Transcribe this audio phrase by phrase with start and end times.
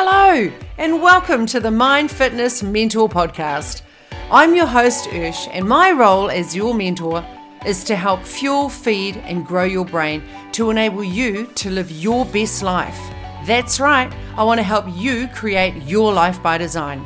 [0.00, 0.48] Hello,
[0.78, 3.82] and welcome to the Mind Fitness Mentor Podcast.
[4.30, 7.26] I'm your host, Ursh, and my role as your mentor
[7.66, 10.22] is to help fuel, feed, and grow your brain
[10.52, 12.96] to enable you to live your best life.
[13.44, 17.04] That's right, I want to help you create your life by design.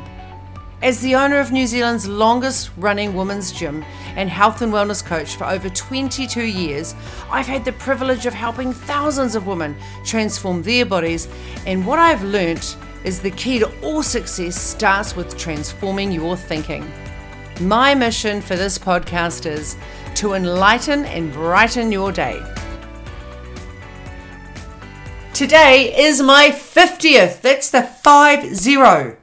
[0.83, 3.83] As the owner of New Zealand's longest running women's gym
[4.17, 6.93] and health and wellness coach for over 22 years,
[7.31, 11.29] I've had the privilege of helping thousands of women transform their bodies.
[11.65, 16.89] And what I've learnt is the key to all success starts with transforming your thinking.
[17.61, 19.77] My mission for this podcast is
[20.15, 22.41] to enlighten and brighten your day.
[25.33, 27.41] Today is my 50th.
[27.41, 29.17] That's the 5 0.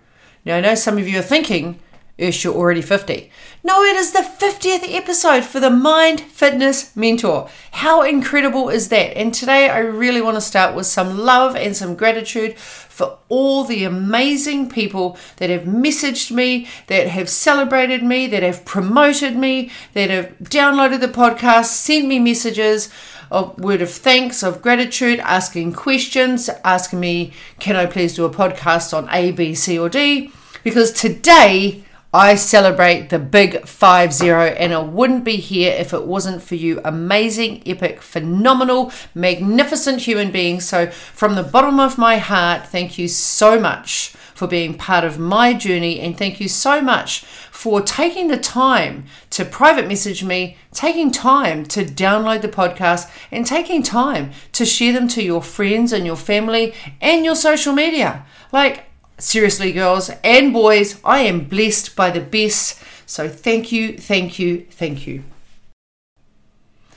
[0.45, 1.79] Now, I know some of you are thinking,
[2.21, 3.31] Ursh, you're already 50.
[3.65, 7.49] No, it is the 50th episode for the Mind Fitness Mentor.
[7.73, 9.17] How incredible is that?
[9.17, 13.65] And today I really want to start with some love and some gratitude for all
[13.65, 19.71] the amazing people that have messaged me, that have celebrated me, that have promoted me,
[19.95, 22.91] that have downloaded the podcast, sent me messages
[23.31, 28.31] of word of thanks, of gratitude, asking questions, asking me, can I please do a
[28.31, 30.31] podcast on A, B, C, or D?
[30.63, 36.07] Because today I celebrate the big 5 0, and I wouldn't be here if it
[36.07, 40.67] wasn't for you, amazing, epic, phenomenal, magnificent human beings.
[40.67, 45.21] So, from the bottom of my heart, thank you so much for being part of
[45.21, 50.57] my journey, and thank you so much for taking the time to private message me,
[50.73, 55.93] taking time to download the podcast, and taking time to share them to your friends
[55.93, 58.27] and your family and your social media.
[58.51, 58.90] Like,
[59.21, 62.83] seriously, girls and boys, I am blessed by the best.
[63.07, 65.25] So thank you, thank you, thank you.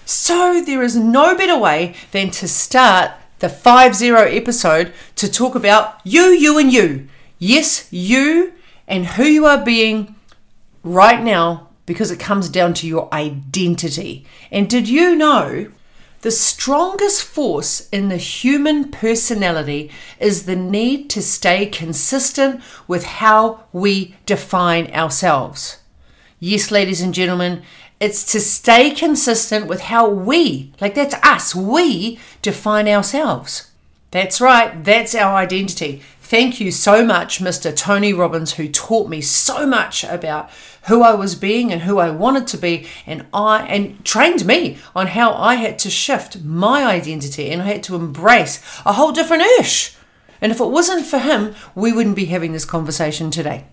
[0.05, 5.55] So there is no better way than to start the 5 0 episode to talk
[5.55, 7.07] about you, you, and you.
[7.39, 8.53] Yes, you
[8.87, 10.15] and who you are being
[10.83, 14.25] right now because it comes down to your identity.
[14.51, 15.71] And did you know
[16.23, 19.91] the strongest force in the human personality
[20.21, 25.79] is the need to stay consistent with how we define ourselves.
[26.39, 27.61] Yes, ladies and gentlemen,
[27.99, 33.69] it's to stay consistent with how we, like that's us, we define ourselves.
[34.11, 36.03] That's right, that's our identity.
[36.33, 37.75] Thank you so much, Mr.
[37.75, 40.49] Tony Robbins, who taught me so much about
[40.87, 44.79] who I was being and who I wanted to be, and I and trained me
[44.95, 49.11] on how I had to shift my identity and I had to embrace a whole
[49.11, 49.95] different Ursh.
[50.41, 53.65] And if it wasn't for him, we wouldn't be having this conversation today.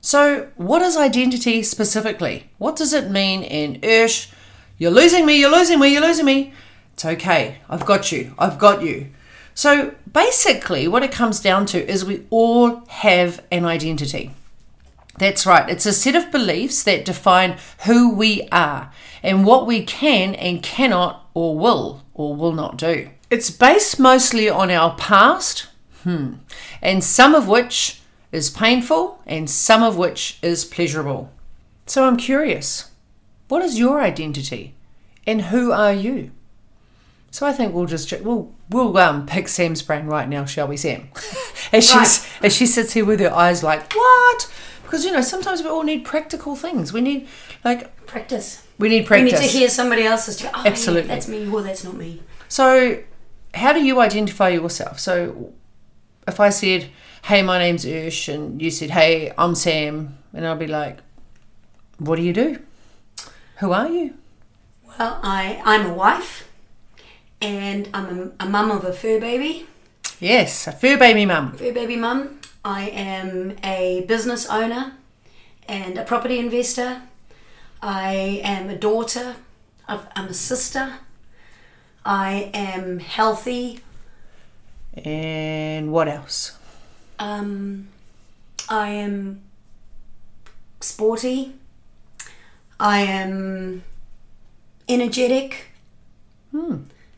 [0.00, 2.48] So, what is identity specifically?
[2.58, 4.32] What does it mean in Ursh?
[4.78, 6.52] You're losing me, you're losing me, you're losing me.
[6.92, 7.58] It's okay.
[7.68, 8.34] I've got you.
[8.38, 9.08] I've got you.
[9.54, 14.32] So, basically, what it comes down to is we all have an identity.
[15.18, 15.68] That's right.
[15.70, 20.62] It's a set of beliefs that define who we are and what we can and
[20.62, 23.10] cannot or will or will not do.
[23.30, 25.68] It's based mostly on our past,
[26.02, 26.34] hmm,
[26.82, 28.00] and some of which
[28.32, 31.32] is painful and some of which is pleasurable.
[31.86, 32.90] So I'm curious,
[33.48, 34.74] what is your identity
[35.26, 36.32] and who are you?
[37.34, 40.76] So I think we'll just we'll we'll um, pick Sam's brain right now, shall we,
[40.76, 41.08] Sam?
[41.72, 42.06] as Right.
[42.06, 44.48] she's as she sits here with her eyes like what?
[44.84, 46.92] Because you know sometimes we all need practical things.
[46.92, 47.26] We need
[47.64, 48.64] like Practice.
[48.78, 49.32] we need practice.
[49.32, 50.36] We need to hear somebody else's.
[50.36, 51.08] To, oh, Absolutely.
[51.08, 51.48] Yeah, that's me.
[51.48, 52.22] Well, that's not me.
[52.46, 53.02] So,
[53.52, 55.00] how do you identify yourself?
[55.00, 55.54] So,
[56.28, 56.88] if I said,
[57.24, 60.98] "Hey, my name's Ursh," and you said, "Hey, I'm Sam," and I'll be like,
[61.98, 62.60] "What do you do?
[63.56, 64.14] Who are you?"
[64.86, 66.48] Well, I I'm a wife,
[67.44, 69.66] and I'm a, a mum of a fur baby.
[70.18, 71.52] Yes, a fur baby mum.
[71.52, 72.40] Fur baby mum.
[72.64, 74.94] I am a business owner
[75.68, 77.02] and a property investor.
[77.82, 79.36] I am a daughter.
[79.86, 80.94] I've- I'm a sister.
[82.06, 83.80] I am healthy.
[84.94, 86.56] And what else?
[87.18, 87.88] Um,
[88.70, 89.42] I am
[90.80, 91.54] sporty.
[92.80, 93.82] I am
[94.88, 95.66] energetic.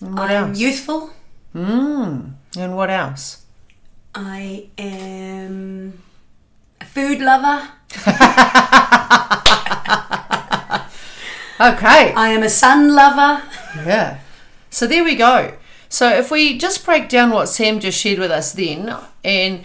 [0.00, 0.58] And what I'm else?
[0.58, 1.10] youthful.
[1.54, 2.32] Mm.
[2.58, 3.44] And what else?
[4.14, 6.02] I am
[6.81, 7.69] a food lover.
[11.58, 12.12] Okay.
[12.12, 13.43] I am a sun lover.
[13.76, 14.19] Yeah.
[14.69, 15.54] So there we go.
[15.88, 18.94] So if we just break down what Sam just shared with us then,
[19.25, 19.64] and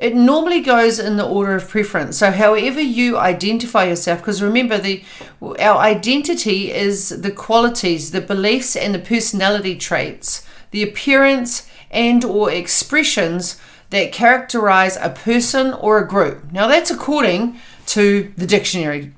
[0.00, 2.16] it normally goes in the order of preference.
[2.18, 5.04] So however you identify yourself, because remember the
[5.40, 12.50] our identity is the qualities, the beliefs and the personality traits, the appearance and or
[12.50, 13.60] expressions
[13.90, 16.50] that characterize a person or a group.
[16.52, 19.12] Now, that's according to the dictionary.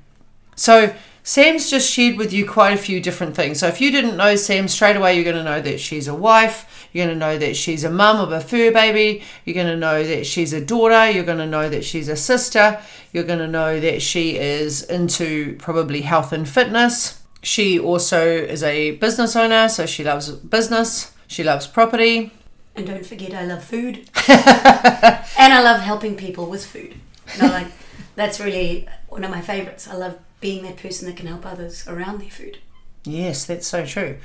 [0.55, 0.93] So,
[1.23, 3.59] Sam's just shared with you quite a few different things.
[3.59, 6.15] So, if you didn't know Sam straight away, you're going to know that she's a
[6.15, 9.67] wife, you're going to know that she's a mum of a fur baby, you're going
[9.67, 12.79] to know that she's a daughter, you're going to know that she's a sister,
[13.11, 17.21] you're going to know that she is into probably health and fitness.
[17.41, 22.31] She also is a business owner, so she loves business, she loves property,
[22.75, 26.95] And don't forget, I love food, and I love helping people with food.
[27.35, 27.67] You know, like
[28.15, 29.87] that's really one of my favorites.
[29.87, 32.59] I love being that person that can help others around their food.
[33.05, 34.17] Yes, that's so true.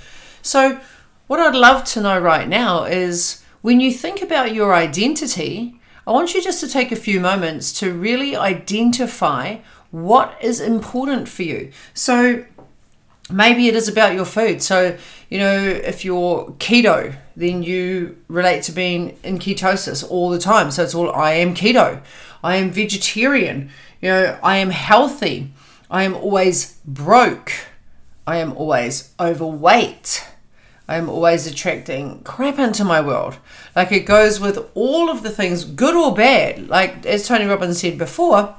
[0.43, 0.81] So,
[1.29, 6.11] what I'd love to know right now is when you think about your identity, I
[6.11, 9.59] want you just to take a few moments to really identify
[9.91, 11.71] what is important for you.
[11.95, 12.45] So,
[13.31, 14.63] maybe it is about your food.
[14.63, 14.97] So,
[15.29, 20.71] you know, if you're keto, then you relate to being in ketosis all the time.
[20.71, 22.03] So, it's all I am keto,
[22.43, 23.71] I am vegetarian,
[24.01, 25.53] you know, I am healthy,
[25.91, 27.53] I am always broke.
[28.27, 30.23] I am always overweight.
[30.89, 33.37] I am always attracting crap into my world.
[33.77, 36.69] Like it goes with all of the things, good or bad.
[36.69, 38.57] Like as Tony Robbins said before,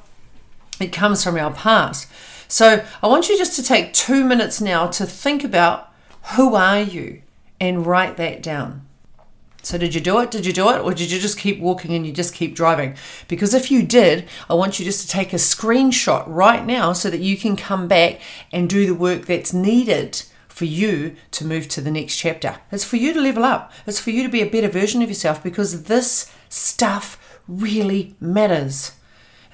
[0.80, 2.08] it comes from our past.
[2.48, 5.92] So I want you just to take two minutes now to think about
[6.36, 7.22] who are you
[7.60, 8.86] and write that down.
[9.62, 10.31] So did you do it?
[10.31, 10.81] Did you do it?
[10.81, 12.96] Or did you just keep walking and you just keep driving?
[13.28, 17.10] Because if you did, I want you just to take a screenshot right now so
[17.10, 18.22] that you can come back
[18.52, 20.24] and do the work that's needed
[20.60, 22.58] for you to move to the next chapter.
[22.70, 23.72] It's for you to level up.
[23.88, 28.92] It's for you to be a better version of yourself because this stuff really matters.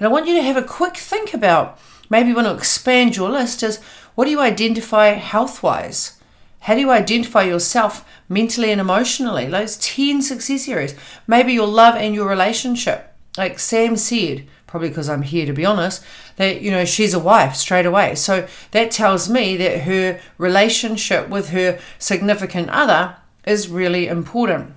[0.00, 1.78] And I want you to have a quick think about
[2.10, 3.80] maybe you want to expand your list is
[4.16, 6.18] what do you identify health wise?
[6.58, 9.46] How do you identify yourself mentally and emotionally?
[9.46, 10.96] Those 10 success areas.
[11.28, 13.14] Maybe your love and your relationship.
[13.38, 16.04] Like Sam said, probably because I'm here to be honest,
[16.36, 18.14] that, you know, she's a wife straight away.
[18.14, 23.16] So that tells me that her relationship with her significant other
[23.46, 24.72] is really important.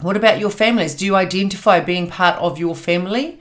[0.00, 0.94] What about your families?
[0.94, 3.38] Do you identify being part of your family?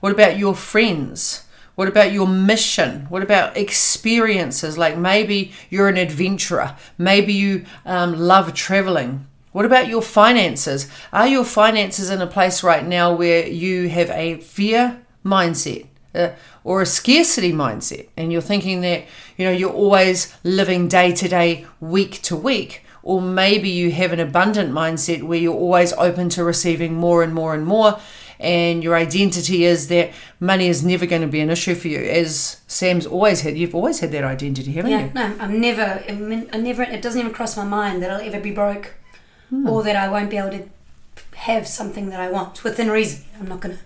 [0.00, 1.46] What about your friends?
[1.76, 3.06] What about your mission?
[3.08, 4.76] What about experiences?
[4.76, 9.26] Like maybe you're an adventurer, maybe you um, love traveling.
[9.52, 10.88] What about your finances?
[11.12, 16.30] Are your finances in a place right now where you have a fear mindset uh,
[16.64, 19.04] or a scarcity mindset and you're thinking that
[19.36, 22.84] you know you're always living day to day, week to week?
[23.02, 27.32] Or maybe you have an abundant mindset where you're always open to receiving more and
[27.32, 27.98] more and more
[28.38, 31.98] and your identity is that money is never going to be an issue for you
[31.98, 36.02] as sam's always had you've always had that identity haven't Yeah, you no, I'm never,
[36.08, 38.94] I never, it doesn't even cross my mind that I'll ever be broke
[39.50, 39.68] Hmm.
[39.68, 40.64] or that I won't be able to
[41.36, 43.24] have something that I want within reason.
[43.38, 43.82] I'm not going to,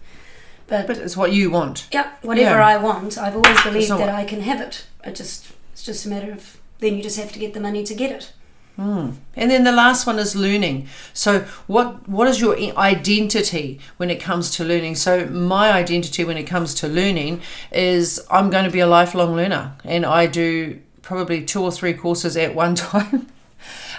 [0.66, 2.66] but, but it's what you want yeah, whatever Yeah.
[2.66, 4.86] I want, I've always believed that what- I can have it.
[5.04, 7.84] It just, it's just a matter of, then you just have to get the money
[7.84, 8.32] to get it.
[8.76, 14.18] and then the last one is learning so what what is your identity when it
[14.20, 17.40] comes to learning so my identity when it comes to learning
[17.70, 21.94] is i'm going to be a lifelong learner and i do probably two or three
[21.94, 23.28] courses at one time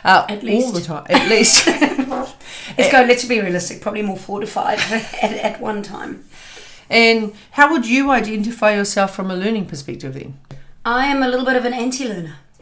[0.03, 0.73] uh, At all least.
[0.73, 1.67] the time at least
[2.77, 4.79] Let's go, let's be realistic, probably more four to five
[5.21, 6.25] at, at one time.
[6.89, 10.39] And how would you identify yourself from a learning perspective then?
[10.85, 12.35] I am a little bit of an anti-learner.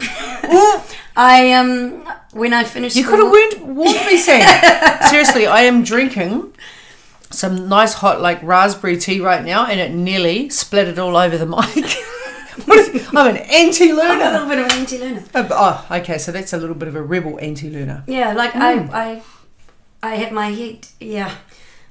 [1.16, 4.42] I um when I finished You could have warned, warned me, Sam.
[5.08, 6.52] Seriously, I am drinking
[7.30, 11.46] some nice hot like raspberry tea right now, and it nearly splattered all over the
[11.46, 11.96] mic.
[13.16, 14.10] I'm an anti-learner.
[14.10, 15.24] I'm a little bit of an anti-learner.
[15.34, 18.04] Oh, okay, so that's a little bit of a rebel anti-learner.
[18.06, 18.60] Yeah, like Hmm.
[18.62, 19.22] I,
[20.02, 20.86] I, I had my head.
[21.00, 21.34] Yeah,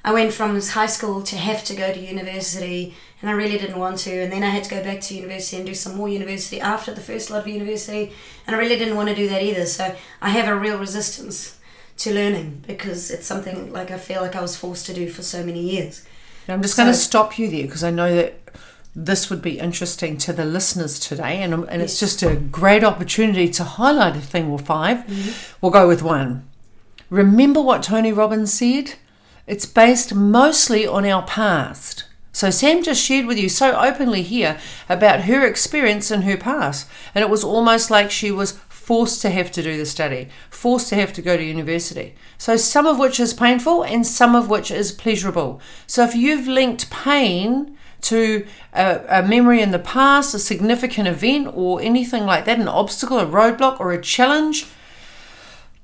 [0.06, 3.80] I went from high school to have to go to university, and I really didn't
[3.80, 4.12] want to.
[4.12, 6.94] And then I had to go back to university and do some more university after
[6.94, 8.12] the first lot of university,
[8.46, 9.66] and I really didn't want to do that either.
[9.66, 11.58] So I have a real resistance
[11.98, 15.24] to learning because it's something like I feel like I was forced to do for
[15.24, 16.06] so many years.
[16.50, 18.40] I'm just going to stop you there because I know that
[18.96, 22.84] this would be interesting to the listeners today, and, um, and it's just a great
[22.84, 25.56] opportunity to highlight a thing or 5 mm-hmm.
[25.62, 26.48] We'll go with one.
[27.10, 28.96] Remember what Tony Robbins said?
[29.46, 32.06] It's based mostly on our past.
[32.32, 34.58] So Sam just shared with you so openly here
[34.90, 39.30] about her experience in her past, and it was almost like she was forced to
[39.30, 42.16] have to do the study, forced to have to go to university.
[42.38, 45.62] So some of which is painful and some of which is pleasurable.
[45.88, 51.52] So if you've linked pain to a, a memory in the past, a significant event,
[51.54, 54.68] or anything like that, an obstacle, a roadblock, or a challenge,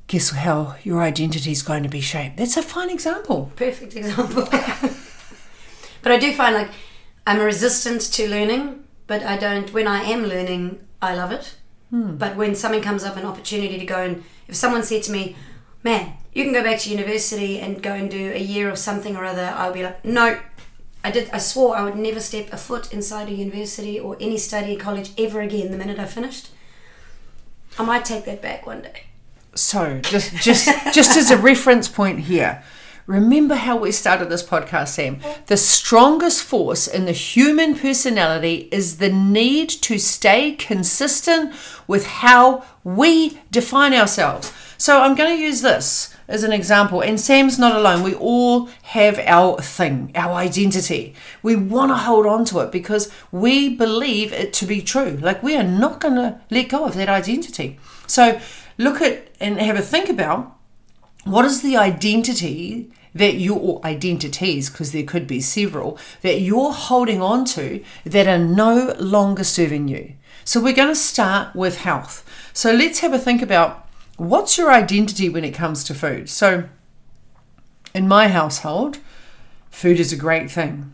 [0.09, 2.35] guess how your identity is going to be shaped.
[2.35, 3.51] That's a fine example.
[3.55, 4.43] Perfect example.
[6.01, 6.71] but I do find like
[7.25, 11.55] I'm resistant to learning, but I don't, when I am learning, I love it.
[11.91, 12.17] Hmm.
[12.17, 15.35] But when something comes up, an opportunity to go and, if someone said to me,
[15.83, 19.15] man, you can go back to university and go and do a year of something
[19.15, 20.39] or other, I'll be like, no.
[21.01, 21.29] I did.
[21.29, 25.11] I swore I would never step a foot inside a university or any study college
[25.17, 25.71] ever again.
[25.71, 26.49] The minute I finished,
[27.77, 29.03] I might take that back one day.
[29.55, 32.63] So, just just just as a reference point here,
[33.07, 35.19] remember how we started this podcast, Sam.
[35.47, 41.53] The strongest force in the human personality is the need to stay consistent
[41.87, 44.53] with how we define ourselves.
[44.77, 48.03] So, I'm going to use this as an example, and Sam's not alone.
[48.03, 51.15] We all have our thing, our identity.
[51.41, 55.17] We want to hold on to it because we believe it to be true.
[55.19, 57.79] Like, we are not going to let go of that identity.
[58.05, 58.39] So,
[58.79, 60.55] look at and have a think about
[61.25, 66.71] what is the identity that you or identities because there could be several that you're
[66.71, 70.13] holding on to that are no longer serving you.
[70.43, 72.25] So we're going to start with health.
[72.53, 76.29] So let's have a think about what's your identity when it comes to food.
[76.29, 76.69] So
[77.93, 78.99] in my household
[79.69, 80.93] food is a great thing.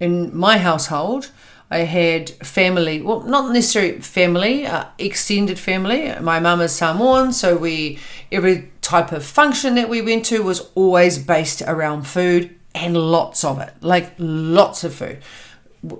[0.00, 1.30] In my household
[1.70, 6.14] I had family, well, not necessarily family, uh, extended family.
[6.20, 7.98] My mum is Samoan, so we
[8.30, 13.42] every type of function that we went to was always based around food and lots
[13.44, 15.18] of it, like lots of food.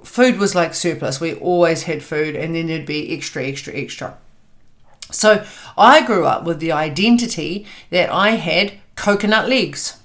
[0.04, 1.20] Food was like surplus.
[1.20, 4.16] We always had food, and then there'd be extra, extra, extra.
[5.10, 5.44] So
[5.76, 9.98] I grew up with the identity that I had coconut legs.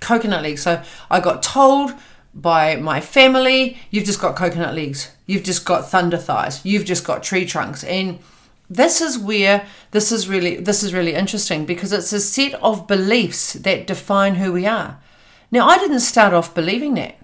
[0.00, 0.62] Coconut legs.
[0.62, 1.92] So I got told
[2.34, 7.04] by my family, you've just got coconut legs, you've just got thunder thighs, you've just
[7.04, 7.84] got tree trunks.
[7.84, 8.18] And
[8.70, 12.86] this is where this is really this is really interesting because it's a set of
[12.86, 14.98] beliefs that define who we are.
[15.50, 17.18] Now I didn't start off believing that.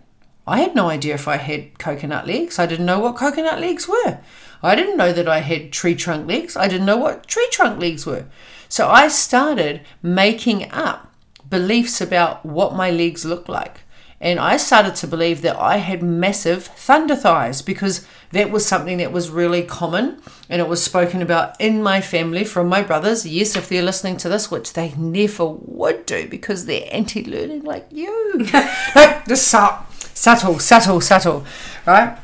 [0.47, 2.59] I had no idea if I had coconut legs.
[2.59, 4.19] I didn't know what coconut legs were.
[4.63, 6.57] I didn't know that I had tree trunk legs.
[6.57, 8.27] I didn't know what tree trunk legs were.
[8.69, 11.15] So I started making up
[11.49, 13.81] beliefs about what my legs look like.
[14.21, 18.99] And I started to believe that I had massive thunder thighs because that was something
[18.99, 20.21] that was really common
[20.51, 23.25] and it was spoken about in my family from my brothers.
[23.25, 27.63] Yes, if they're listening to this, which they never would do because they're anti learning
[27.63, 28.39] like you.
[28.95, 31.45] no, just subtle, subtle, subtle,
[31.87, 32.19] right?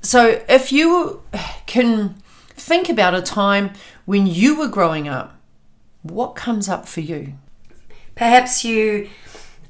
[0.00, 1.22] So if you
[1.66, 2.14] can
[2.50, 3.72] think about a time
[4.04, 5.36] when you were growing up,
[6.02, 7.34] what comes up for you?
[8.14, 9.08] Perhaps you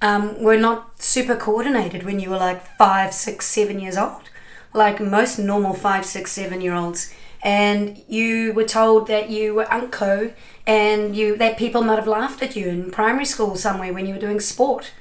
[0.04, 4.28] um, were not super coordinated when you were like five, six, seven years old,
[4.75, 7.12] like most normal five, six, seven year olds.
[7.42, 10.34] And you were told that you were unco,
[10.66, 14.12] and you that people might have laughed at you in primary school somewhere when you
[14.12, 14.92] were doing sport.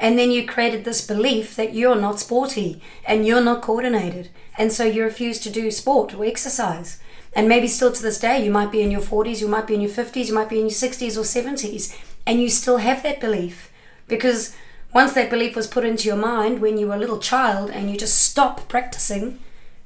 [0.00, 4.28] And then you created this belief that you're not sporty and you're not coordinated.
[4.56, 7.00] And so you refuse to do sport or exercise.
[7.32, 9.74] And maybe still to this day, you might be in your 40s, you might be
[9.74, 11.96] in your 50s, you might be in your 60s or 70s,
[12.26, 13.67] and you still have that belief.
[14.08, 14.56] Because
[14.92, 17.90] once that belief was put into your mind when you were a little child and
[17.90, 19.38] you just stop practicing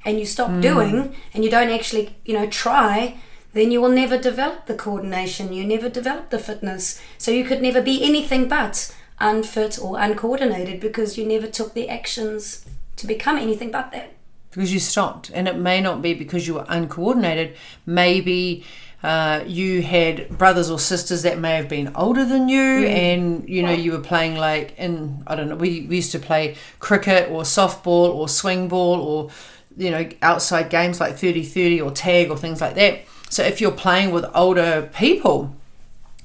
[0.05, 0.61] and you stop hmm.
[0.61, 3.17] doing and you don't actually, you know, try,
[3.53, 7.01] then you will never develop the coordination, you never develop the fitness.
[7.17, 11.89] So you could never be anything but unfit or uncoordinated because you never took the
[11.89, 12.65] actions
[12.95, 14.13] to become anything but that.
[14.49, 15.31] Because you stopped.
[15.33, 17.55] And it may not be because you were uncoordinated.
[17.85, 18.63] Maybe
[19.03, 23.61] uh, you had brothers or sisters that may have been older than you, and you
[23.61, 27.29] know, you were playing like in, I don't know, we, we used to play cricket
[27.29, 29.29] or softball or swing ball or,
[29.75, 33.01] you know, outside games like 30 30 or tag or things like that.
[33.29, 35.53] So if you're playing with older people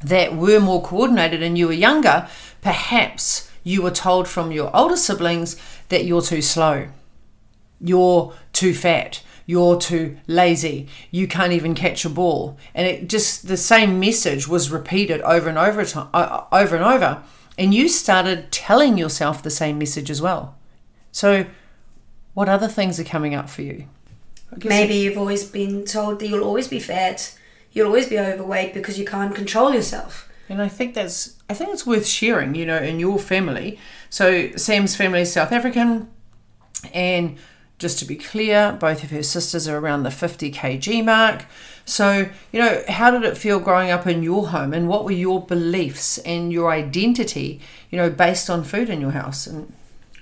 [0.04, 2.28] that were more coordinated and you were younger,
[2.62, 5.56] perhaps you were told from your older siblings
[5.88, 6.88] that you're too slow,
[7.80, 12.58] you're too fat, you're too lazy, you can't even catch a ball.
[12.74, 16.84] And it just, the same message was repeated over and over, to, uh, over and
[16.84, 17.22] over.
[17.56, 20.58] And you started telling yourself the same message as well.
[21.12, 21.46] So,
[22.34, 23.86] what other things are coming up for you?
[24.52, 27.34] I guess Maybe you've always been told that you'll always be fat,
[27.72, 30.30] you'll always be overweight because you can't control yourself.
[30.50, 33.78] And I think that's I think it's worth sharing, you know, in your family.
[34.10, 36.10] So Sam's family is South African
[36.92, 37.38] and
[37.78, 41.46] just to be clear, both of her sisters are around the 50 kg mark.
[41.84, 45.12] So, you know, how did it feel growing up in your home and what were
[45.12, 49.46] your beliefs and your identity, you know, based on food in your house?
[49.46, 49.72] And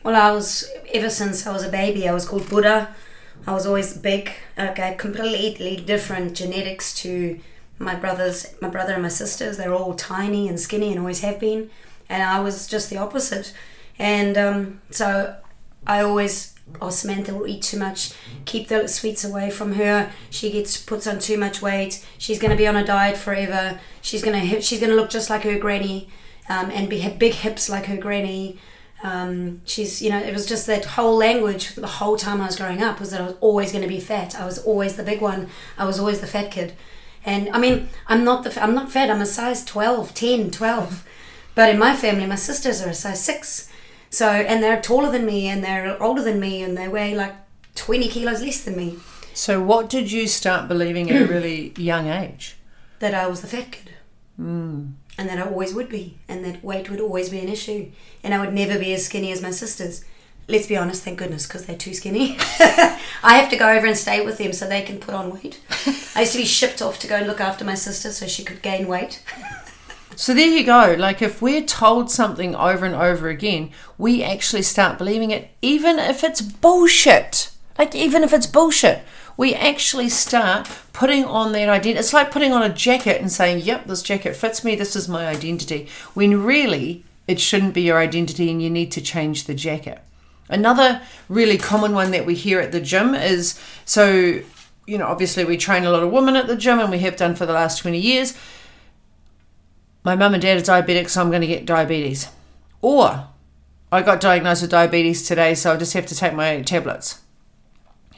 [0.04, 2.94] Well, I was, ever since I was a baby, I was called Buddha.
[3.46, 4.30] I was always big.
[4.58, 7.40] okay, completely different genetics to
[7.78, 11.38] My brothers, my brother and my sisters, they're all tiny and skinny and always have
[11.38, 11.68] been,
[12.08, 13.52] and I was just the opposite.
[13.98, 15.36] And um, so
[15.86, 18.12] I always, oh Samantha will eat too much.
[18.44, 20.10] Keep the sweets away from her.
[20.30, 22.04] She gets puts on too much weight.
[22.18, 23.80] She's going to be on a diet forever.
[24.02, 26.08] She's going to she's going to look just like her granny,
[26.48, 28.58] um, and be have big hips like her granny.
[29.02, 32.56] Um, she's you know it was just that whole language the whole time I was
[32.56, 34.38] growing up was that I was always going to be fat.
[34.38, 35.48] I was always the big one.
[35.78, 36.74] I was always the fat kid.
[37.24, 39.10] And I mean, I'm not the I'm not fat.
[39.10, 41.04] I'm a size 12, 10, 12.
[41.54, 43.70] But in my family, my sisters are a size 6.
[44.10, 47.34] So, and they're taller than me and they're older than me and they weigh like
[47.74, 48.98] 20 kilos less than me.
[49.34, 52.56] So, what did you start believing at a really young age?
[53.00, 53.90] That I was the fat kid.
[54.40, 54.94] Mm.
[55.18, 56.18] And that I always would be.
[56.28, 57.90] And that weight would always be an issue.
[58.22, 60.04] And I would never be as skinny as my sisters.
[60.48, 62.38] Let's be honest, thank goodness, because they're too skinny.
[62.60, 65.60] I have to go over and stay with them so they can put on weight.
[66.14, 68.44] I used to be shipped off to go and look after my sister so she
[68.44, 69.22] could gain weight.
[70.16, 70.96] So there you go.
[70.98, 75.98] Like if we're told something over and over again, we actually start believing it, even
[75.98, 77.50] if it's bullshit.
[77.78, 79.02] Like even if it's bullshit,
[79.36, 81.98] we actually start putting on that identity.
[81.98, 84.74] It's like putting on a jacket and saying, "Yep, this jacket fits me.
[84.74, 89.02] This is my identity." When really it shouldn't be your identity, and you need to
[89.02, 89.98] change the jacket.
[90.48, 94.40] Another really common one that we hear at the gym is so.
[94.86, 97.16] You know, obviously, we train a lot of women at the gym, and we have
[97.16, 98.34] done for the last 20 years
[100.06, 102.28] my mum and dad are diabetic, so I'm going to get diabetes.
[102.80, 103.26] Or
[103.90, 107.22] I got diagnosed with diabetes today, so I just have to take my tablets.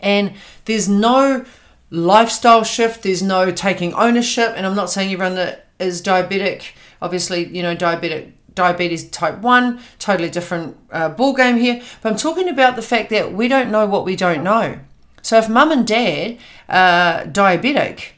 [0.00, 0.34] And
[0.66, 1.46] there's no
[1.88, 4.52] lifestyle shift, there's no taking ownership.
[4.54, 9.80] And I'm not saying everyone that is diabetic, obviously, you know, diabetic diabetes type 1
[10.00, 13.70] totally different uh, ball game here but i'm talking about the fact that we don't
[13.70, 14.76] know what we don't know
[15.22, 16.36] so if mum and dad
[16.68, 18.14] are diabetic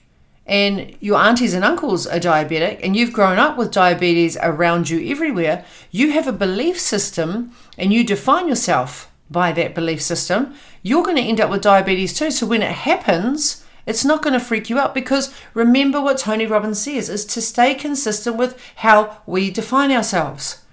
[0.50, 5.08] and your aunties and uncles are diabetic and you've grown up with diabetes around you
[5.08, 11.04] everywhere, you have a belief system and you define yourself by that belief system, you're
[11.04, 12.32] going to end up with diabetes too.
[12.32, 16.46] So when it happens, it's not going to freak you out because remember what Tony
[16.46, 20.64] Robbins says is to stay consistent with how we define ourselves.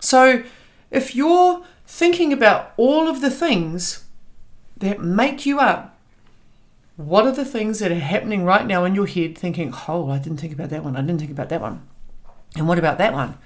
[0.00, 0.42] So
[0.90, 4.02] if you're thinking about all of the things
[4.78, 5.91] that make you up
[6.96, 10.18] what are the things that are happening right now in your head thinking, oh, I
[10.18, 11.86] didn't think about that one, I didn't think about that one.
[12.56, 13.38] And what about that one?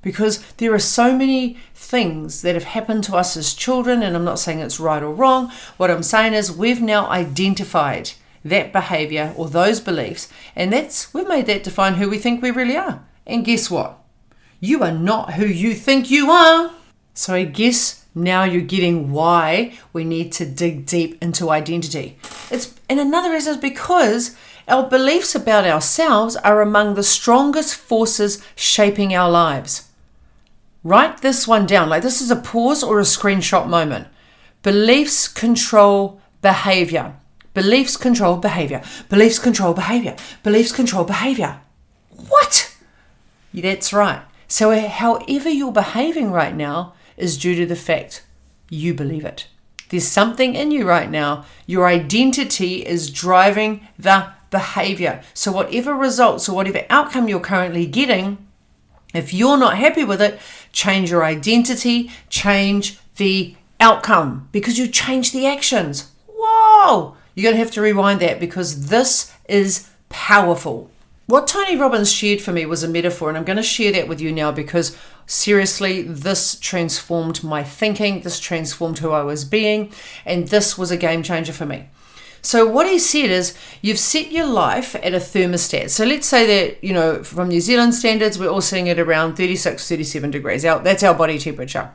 [0.00, 4.24] Because there are so many things that have happened to us as children, and I'm
[4.24, 5.50] not saying it's right or wrong.
[5.76, 8.10] What I'm saying is we've now identified
[8.44, 12.50] that behavior or those beliefs, and that's we've made that define who we think we
[12.50, 13.02] really are.
[13.26, 13.98] And guess what?
[14.60, 16.72] You are not who you think you are.
[17.14, 22.18] So I guess now you're getting why we need to dig deep into identity.
[22.50, 24.36] It's and another reason is because
[24.68, 29.90] our beliefs about ourselves are among the strongest forces shaping our lives.
[30.82, 31.88] Write this one down.
[31.88, 34.06] Like this is a pause or a screenshot moment.
[34.62, 37.14] Beliefs control behavior.
[37.52, 38.82] Beliefs control behavior.
[39.08, 40.16] Beliefs control behavior.
[40.42, 41.60] Beliefs control behavior.
[42.28, 42.74] What?
[43.52, 44.22] That's right.
[44.48, 48.24] So, however you're behaving right now, is due to the fact
[48.68, 49.46] you believe it.
[49.88, 51.44] There's something in you right now.
[51.66, 55.22] Your identity is driving the behavior.
[55.34, 58.38] So, whatever results or whatever outcome you're currently getting,
[59.12, 60.40] if you're not happy with it,
[60.72, 66.10] change your identity, change the outcome because you change the actions.
[66.26, 67.16] Whoa!
[67.34, 70.90] You're going to have to rewind that because this is powerful.
[71.26, 74.08] What Tony Robbins shared for me was a metaphor, and I'm going to share that
[74.08, 79.90] with you now because seriously, this transformed my thinking, this transformed who I was being,
[80.26, 81.88] and this was a game changer for me.
[82.42, 85.88] So, what he said is, you've set your life at a thermostat.
[85.88, 89.36] So, let's say that, you know, from New Zealand standards, we're all sitting at around
[89.36, 90.62] 36, 37 degrees.
[90.66, 90.84] out.
[90.84, 91.90] That's our body temperature.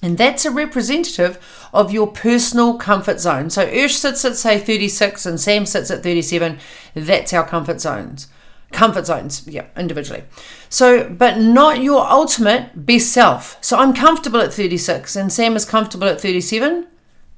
[0.00, 3.50] And that's a representative of your personal comfort zone.
[3.50, 6.58] So, Ursh sits at, say, 36 and Sam sits at 37.
[6.94, 8.28] That's our comfort zones
[8.72, 10.24] comfort zones, yeah, individually.
[10.68, 13.56] So, but not your ultimate best self.
[13.60, 16.86] So, I'm comfortable at 36 and Sam is comfortable at 37,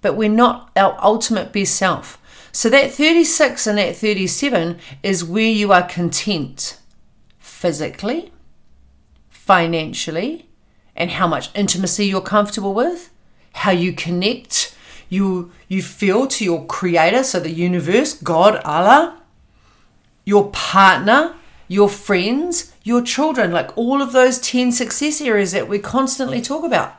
[0.00, 2.18] but we're not our ultimate best self.
[2.52, 6.78] So, that 36 and that 37 is where you are content
[7.38, 8.32] physically,
[9.28, 10.48] financially,
[10.96, 13.10] and how much intimacy you're comfortable with,
[13.52, 14.76] how you connect,
[15.08, 19.19] you you feel to your creator, so the universe, God, Allah,
[20.24, 21.34] your partner,
[21.68, 26.64] your friends, your children, like all of those 10 success areas that we constantly talk
[26.64, 26.94] about.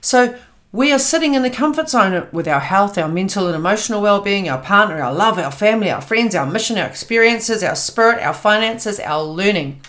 [0.00, 0.38] So,
[0.74, 4.20] we are sitting in the comfort zone with our health, our mental and emotional well
[4.20, 8.20] being, our partner, our love, our family, our friends, our mission, our experiences, our spirit,
[8.20, 9.80] our finances, our learning.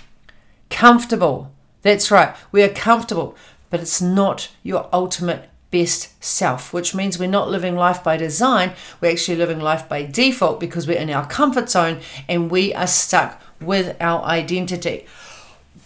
[0.69, 1.51] Comfortable.
[1.81, 2.35] That's right.
[2.51, 3.35] We are comfortable,
[3.71, 8.71] but it's not your ultimate best self, which means we're not living life by design.
[9.01, 12.87] We're actually living life by default because we're in our comfort zone and we are
[12.87, 15.05] stuck with our identity.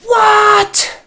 [0.04, 1.02] What?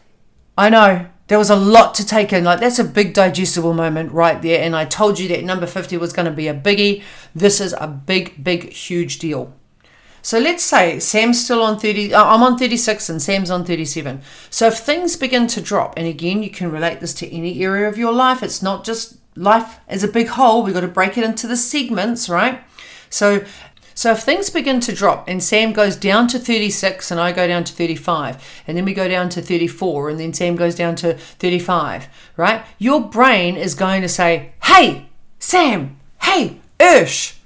[0.58, 1.06] I know.
[1.28, 2.42] There was a lot to take in.
[2.42, 4.60] Like, that's a big digestible moment right there.
[4.64, 7.04] And I told you that number 50 was going to be a biggie.
[7.36, 9.54] This is a big, big, huge deal.
[10.22, 14.22] So let's say Sam's still on 30, uh, I'm on 36 and Sam's on 37.
[14.50, 17.88] So if things begin to drop, and again, you can relate this to any area
[17.88, 21.18] of your life, it's not just life as a big whole, we've got to break
[21.18, 22.62] it into the segments, right?
[23.10, 23.44] So
[23.94, 27.46] so if things begin to drop and Sam goes down to 36 and I go
[27.46, 30.96] down to 35 and then we go down to 34 and then Sam goes down
[30.96, 32.08] to 35,
[32.38, 32.64] right?
[32.78, 37.36] Your brain is going to say, "Hey, Sam, hey, Ursh,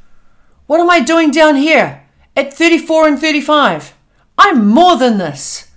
[0.67, 2.06] what am I doing down here
[2.37, 3.95] at 34 and 35?
[4.39, 5.69] I'm more than this."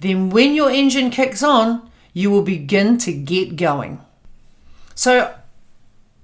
[0.00, 4.00] Then when your engine kicks on, you will begin to get going.
[4.94, 5.34] So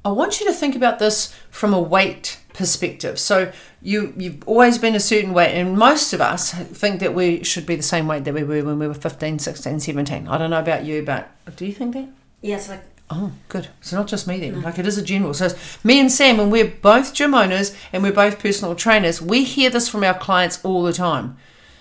[0.04, 3.18] I want you to think about this from a weight perspective.
[3.18, 7.42] So you you've always been a certain weight and most of us think that we
[7.44, 10.28] should be the same weight that we were when we were 15, 16, 17.
[10.28, 12.08] I don't know about you, but do you think that?
[12.42, 13.68] Yes, like Oh, good.
[13.80, 14.62] It's not just me then.
[14.62, 15.34] Like it is a general.
[15.34, 19.20] So it's me and Sam, and we're both gym owners and we're both personal trainers.
[19.20, 21.36] We hear this from our clients all the time.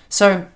[0.10, 0.48] So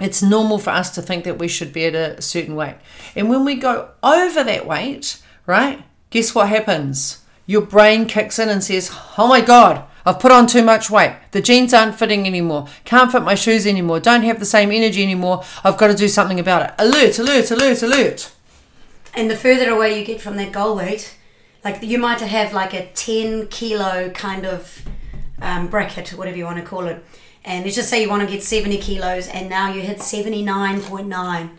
[0.00, 2.76] it's normal for us to think that we should be at a certain weight.
[3.16, 7.22] And when we go over that weight, right, guess what happens?
[7.46, 11.16] Your brain kicks in and says, Oh my God, I've put on too much weight.
[11.30, 12.68] The jeans aren't fitting anymore.
[12.84, 14.00] Can't fit my shoes anymore.
[14.00, 15.42] Don't have the same energy anymore.
[15.64, 16.74] I've got to do something about it.
[16.78, 18.32] Alert, alert, alert, alert.
[19.14, 21.16] And the further away you get from that goal weight,
[21.64, 24.82] like you might have like a 10 kilo kind of
[25.40, 27.04] um, bracket, whatever you want to call it.
[27.44, 31.50] And let's just say you want to get 70 kilos and now you hit 79.9.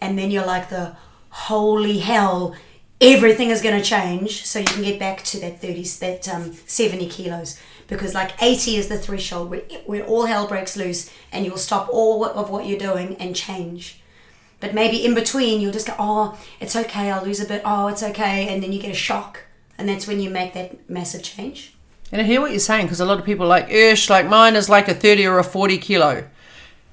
[0.00, 0.96] And then you're like the
[1.30, 2.54] holy hell,
[3.00, 6.52] everything is going to change so you can get back to that 30, that um,
[6.66, 7.58] 70 kilos.
[7.88, 11.88] Because like 80 is the threshold where, where all hell breaks loose and you'll stop
[11.90, 14.00] all of what you're doing and change.
[14.64, 17.88] But maybe in between, you'll just go, oh, it's okay, I'll lose a bit, oh,
[17.88, 19.42] it's okay, and then you get a shock.
[19.76, 21.74] And that's when you make that massive change.
[22.10, 24.56] And I hear what you're saying because a lot of people like, ish, like mine
[24.56, 26.26] is like a 30 or a 40 kilo.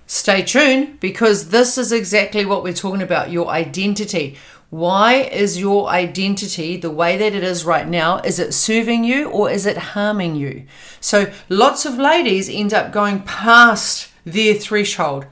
[0.05, 4.36] Stay tuned because this is exactly what we're talking about your identity.
[4.69, 8.17] Why is your identity the way that it is right now?
[8.17, 10.65] Is it serving you or is it harming you?
[10.99, 15.25] So, lots of ladies end up going past their threshold.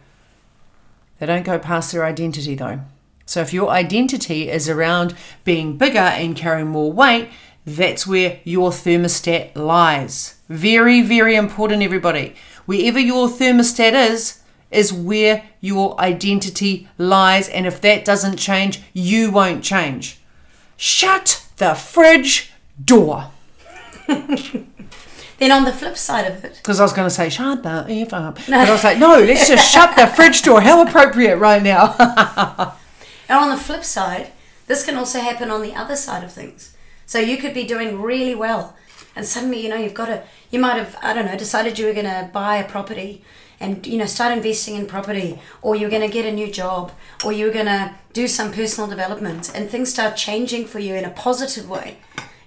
[1.20, 2.82] They don't go past their identity though.
[3.26, 7.30] So, if your identity is around being bigger and carrying more weight,
[7.66, 10.40] that's where your thermostat lies.
[10.50, 12.36] Very, very important, everybody.
[12.66, 14.40] Wherever your thermostat is,
[14.72, 17.50] is where your identity lies.
[17.50, 20.20] And if that doesn't change, you won't change.
[20.78, 22.52] Shut the fridge
[22.84, 23.32] door.
[25.40, 27.86] Then on the flip side of it, Because I was going to say, shut the
[27.88, 28.40] F up.
[28.48, 30.62] But I was like, no, let's just shut the fridge door.
[30.62, 31.96] How appropriate right now.
[33.30, 34.32] and on the flip side,
[34.68, 36.76] this can also happen on the other side of things.
[37.06, 38.76] So you could be doing really well,
[39.16, 40.22] and suddenly you know you've got to.
[40.52, 43.24] You might have I don't know decided you were going to buy a property,
[43.60, 46.92] and you know start investing in property, or you're going to get a new job,
[47.26, 51.04] or you're going to do some personal development, and things start changing for you in
[51.04, 51.98] a positive way,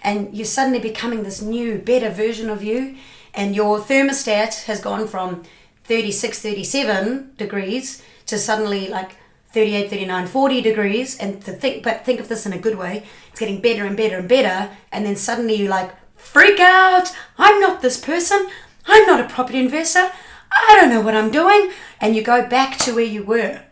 [0.03, 2.97] and you're suddenly becoming this new, better version of you,
[3.35, 5.43] and your thermostat has gone from
[5.85, 9.17] 36, 37 degrees to suddenly like
[9.53, 13.05] 38, 39, 40 degrees, and to think, but think of this in a good way.
[13.31, 17.09] It's getting better and better and better, and then suddenly you like freak out.
[17.39, 18.49] I'm not this person.
[18.87, 20.11] I'm not a property investor.
[20.51, 23.63] I don't know what I'm doing, and you go back to where you were,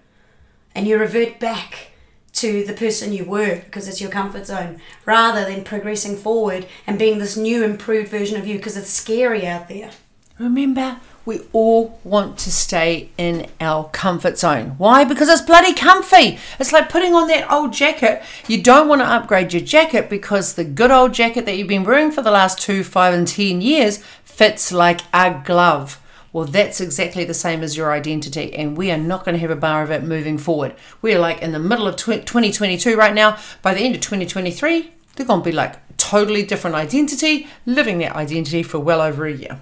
[0.75, 1.90] and you revert back
[2.35, 6.99] to the person you were because it's your comfort zone, rather than progressing forward and
[6.99, 9.91] being this new, improved version of you because it's scary out there.
[10.39, 14.71] Remember, we all want to stay in our comfort zone.
[14.79, 15.05] Why?
[15.05, 16.39] Because it's bloody comfy.
[16.59, 18.23] It's like putting on that old jacket.
[18.49, 21.85] You don't want to upgrade your jacket because the good old jacket that you've been
[21.85, 26.00] wearing for the last two, five, and ten years fits like a glove.
[26.33, 29.51] Well, that's exactly the same as your identity, and we are not going to have
[29.51, 30.75] a bar of it moving forward.
[31.03, 33.37] We're like in the middle of 2022 right now.
[33.63, 38.15] By the end of 2023, they're going to be like totally different identity, living that
[38.15, 39.61] identity for well over a year.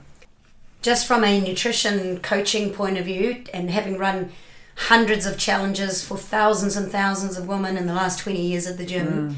[0.82, 4.30] just from a nutrition coaching point of view and having run
[4.76, 8.78] hundreds of challenges for thousands and thousands of women in the last 20 years at
[8.78, 9.34] the gym mm.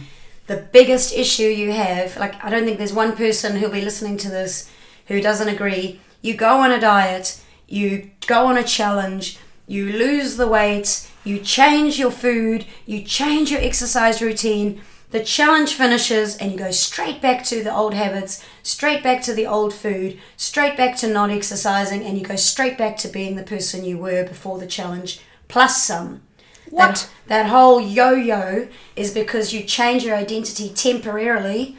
[0.48, 4.16] the biggest issue you have, like, I don't think there's one person who'll be listening
[4.18, 4.68] to this
[5.06, 6.00] who doesn't agree.
[6.22, 11.38] You go on a diet, you go on a challenge, you lose the weight, you
[11.38, 14.80] change your food, you change your exercise routine,
[15.10, 19.34] the challenge finishes, and you go straight back to the old habits, straight back to
[19.34, 23.36] the old food, straight back to not exercising, and you go straight back to being
[23.36, 26.22] the person you were before the challenge, plus some.
[26.68, 27.10] What?
[27.26, 31.76] That, that whole yo yo is because you change your identity temporarily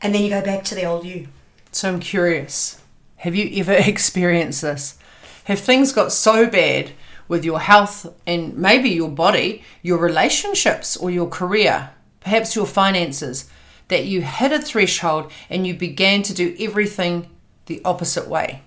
[0.00, 1.28] and then you go back to the old you.
[1.70, 2.81] So I'm curious
[3.22, 4.98] have you ever experienced this?
[5.44, 6.90] Have things got so bad
[7.28, 13.48] with your health and maybe your body, your relationships, or your career, perhaps your finances,
[13.88, 17.30] that you hit a threshold and you began to do everything
[17.66, 18.62] the opposite way?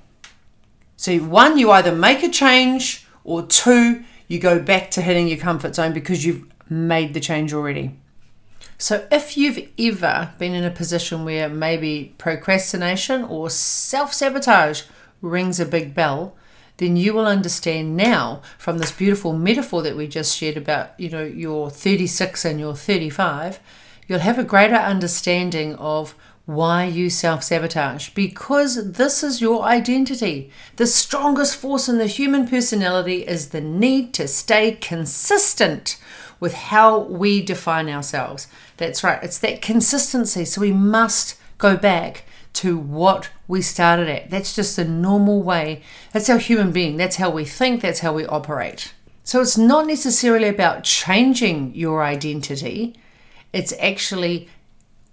[0.95, 5.37] So, one, you either make a change, or two, you go back to hitting your
[5.37, 7.99] comfort zone because you've made the change already.
[8.77, 14.83] So, if you've ever been in a position where maybe procrastination or self sabotage
[15.21, 16.35] rings a big bell,
[16.77, 21.09] then you will understand now from this beautiful metaphor that we just shared about, you
[21.09, 23.59] know, you're 36 and you're 35,
[24.07, 30.51] you'll have a greater understanding of why you self sabotage because this is your identity.
[30.75, 35.97] The strongest force in the human personality is the need to stay consistent
[36.45, 38.47] with how we define ourselves.
[38.77, 40.45] That's right, it's that consistency.
[40.45, 44.29] So we must go back to what we started at.
[44.29, 45.81] That's just the normal way.
[46.11, 46.97] That's our human being.
[46.97, 48.93] That's how we think, that's how we operate.
[49.23, 52.95] So it's not necessarily about changing your identity,
[53.51, 54.47] it's actually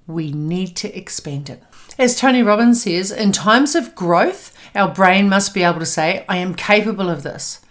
[0.07, 1.63] we need to expand it.
[1.99, 6.27] As Tony Robbins says, in times of growth, our brain must be able to say,
[6.29, 7.63] I am capable of this.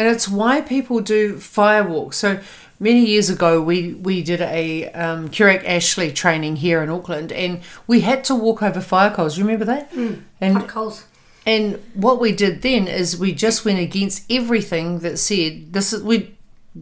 [0.00, 2.14] And it's why people do firewalks.
[2.14, 2.40] So
[2.78, 7.60] many years ago, we, we did a um, Kurek Ashley training here in Auckland, and
[7.86, 9.36] we had to walk over fire coals.
[9.36, 9.92] You remember that?
[9.92, 11.04] Mm, and hot coals.
[11.44, 16.02] and what we did then is we just went against everything that said this is
[16.02, 16.34] we,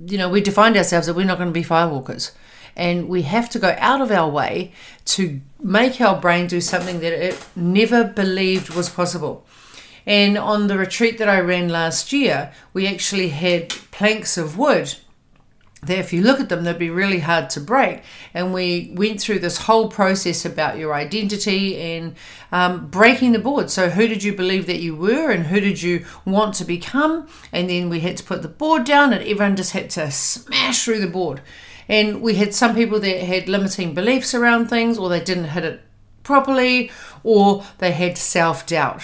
[0.07, 2.31] you know, we defined ourselves that we're not going to be firewalkers,
[2.77, 4.73] and we have to go out of our way
[5.07, 9.45] to make our brain do something that it never believed was possible.
[10.09, 14.95] And on the retreat that I ran last year, we actually had planks of wood
[15.83, 18.01] that if you look at them, they'd be really hard to break.
[18.33, 22.17] And we went through this whole process about your identity and
[22.51, 23.69] um, breaking the board.
[23.71, 27.29] So, who did you believe that you were, and who did you want to become?
[27.53, 30.87] And then we had to put the board down, and everyone just had to smash
[30.87, 31.43] through the board.
[31.87, 35.65] And we had some people that had limiting beliefs around things, or they didn't hit
[35.67, 35.83] it
[36.23, 36.91] properly,
[37.23, 39.03] or they had self doubt.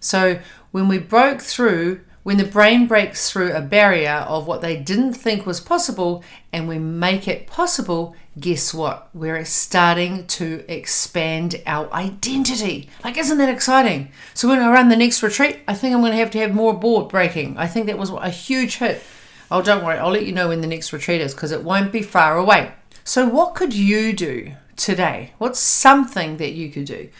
[0.00, 4.76] So, when we broke through, when the brain breaks through a barrier of what they
[4.76, 9.08] didn't think was possible and we make it possible, guess what?
[9.14, 12.88] We're starting to expand our identity.
[13.02, 14.10] Like, isn't that exciting?
[14.32, 16.54] So, when I run the next retreat, I think I'm going to have to have
[16.54, 17.56] more board breaking.
[17.58, 19.02] I think that was a huge hit.
[19.50, 21.92] Oh, don't worry, I'll let you know when the next retreat is because it won't
[21.92, 22.72] be far away.
[23.04, 25.32] So, what could you do today?
[25.38, 27.10] What's something that you could do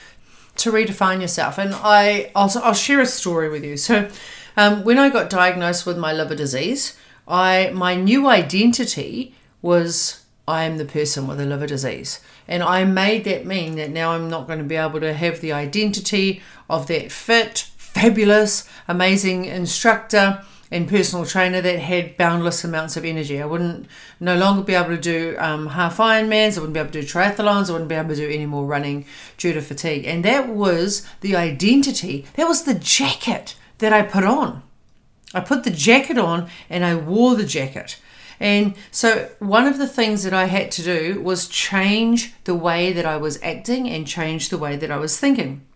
[0.63, 1.59] to redefine yourself?
[1.59, 3.77] And I, I'll, I'll share a story with you.
[3.77, 4.09] So,
[4.57, 10.65] um, when I got diagnosed with my liver disease, I my new identity was I
[10.65, 12.21] am the person with a liver disease.
[12.49, 15.41] And I made that mean that now I'm not going to be able to have
[15.41, 22.97] the identity of that fit, fabulous, amazing instructor and personal trainer that had boundless amounts
[22.97, 23.43] of energy.
[23.43, 23.87] I wouldn't
[24.21, 26.57] no longer be able to do um, half Ironmans.
[26.57, 27.69] I wouldn't be able to do triathlons.
[27.69, 29.05] I wouldn't be able to do any more running
[29.37, 30.05] due to fatigue.
[30.05, 32.27] And that was the identity.
[32.35, 34.63] That was the jacket that I put on.
[35.35, 37.99] I put the jacket on and I wore the jacket.
[38.39, 42.91] And so, one of the things that I had to do was change the way
[42.91, 45.67] that I was acting and change the way that I was thinking.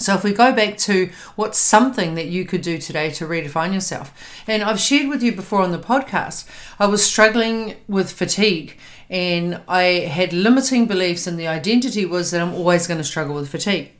[0.00, 3.74] So, if we go back to what's something that you could do today to redefine
[3.74, 4.14] yourself,
[4.46, 8.78] and I've shared with you before on the podcast, I was struggling with fatigue
[9.10, 13.34] and I had limiting beliefs, and the identity was that I'm always going to struggle
[13.34, 13.92] with fatigue.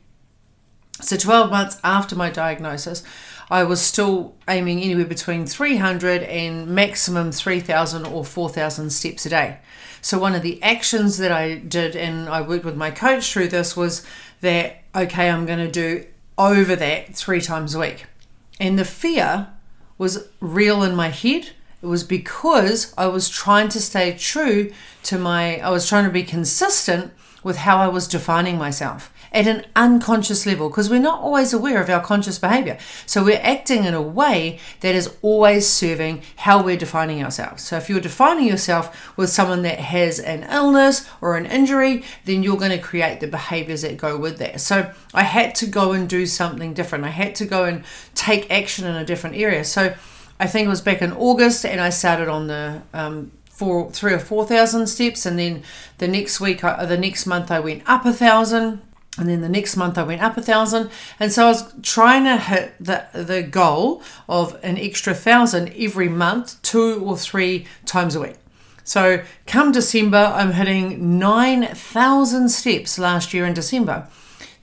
[1.01, 3.03] So, 12 months after my diagnosis,
[3.51, 9.57] I was still aiming anywhere between 300 and maximum 3,000 or 4,000 steps a day.
[10.01, 13.49] So, one of the actions that I did, and I worked with my coach through
[13.49, 14.03] this, was
[14.39, 16.05] that, okay, I'm going to do
[16.37, 18.05] over that three times a week.
[18.59, 19.47] And the fear
[19.97, 21.51] was real in my head.
[21.81, 24.71] It was because I was trying to stay true
[25.03, 27.11] to my, I was trying to be consistent
[27.43, 31.81] with how I was defining myself at an unconscious level because we're not always aware
[31.81, 32.77] of our conscious behavior.
[33.05, 37.63] So we're acting in a way that is always serving how we're defining ourselves.
[37.63, 42.43] So if you're defining yourself with someone that has an illness or an injury, then
[42.43, 44.59] you're going to create the behaviors that go with that.
[44.59, 47.05] So I had to go and do something different.
[47.05, 47.83] I had to go and
[48.15, 49.63] take action in a different area.
[49.63, 49.93] So
[50.39, 54.13] I think it was back in August and I started on the um, four, three
[54.13, 55.61] or four thousand steps, and then
[55.99, 58.81] the next week, uh, the next month, I went up a thousand,
[59.17, 62.23] and then the next month I went up a thousand, and so I was trying
[62.23, 68.15] to hit the the goal of an extra thousand every month, two or three times
[68.15, 68.35] a week.
[68.83, 74.07] So come December, I'm hitting nine thousand steps last year in December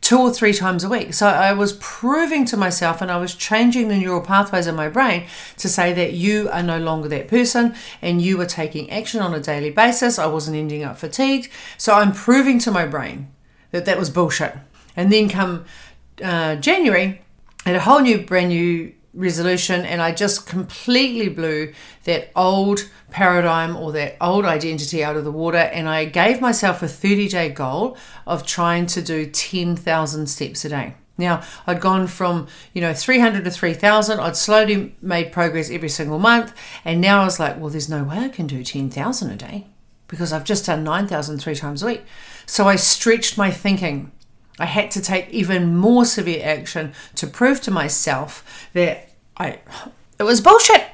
[0.01, 1.13] two or three times a week.
[1.13, 4.89] So I was proving to myself and I was changing the neural pathways in my
[4.89, 5.27] brain
[5.59, 9.35] to say that you are no longer that person and you are taking action on
[9.35, 10.19] a daily basis.
[10.19, 11.51] I wasn't ending up fatigued.
[11.77, 13.29] So I'm proving to my brain
[13.71, 14.55] that that was bullshit.
[14.97, 15.65] And then come
[16.23, 17.23] uh, January,
[17.65, 21.73] I had a whole new, brand new resolution and I just completely blew
[22.05, 26.83] that old paradigm or that old identity out of the water and I gave myself
[26.83, 30.95] a 30 day goal of trying to do 10,000 steps a day.
[31.17, 34.21] Now, I'd gone from, you know, 300 to 3,000.
[34.21, 36.55] I'd slowly made progress every single month.
[36.85, 39.67] And now I was like, well, there's no way I can do 10,000 a day
[40.07, 42.05] because I've just done 9,000 three times a week.
[42.49, 44.11] So I stretched my thinking
[44.59, 49.61] I had to take even more severe action to prove to myself that I
[50.19, 50.87] it was bullshit.